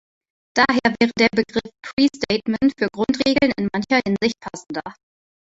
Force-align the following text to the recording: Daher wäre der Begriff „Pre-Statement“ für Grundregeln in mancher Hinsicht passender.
Daher 0.55 0.95
wäre 0.99 1.11
der 1.19 1.29
Begriff 1.31 1.71
„Pre-Statement“ 1.83 2.73
für 2.75 2.87
Grundregeln 2.91 3.51
in 3.55 3.67
mancher 3.71 4.01
Hinsicht 4.03 4.39
passender. 4.39 4.95